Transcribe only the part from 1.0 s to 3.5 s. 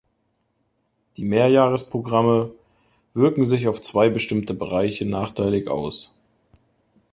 Die Mehrjahresprogramme wirken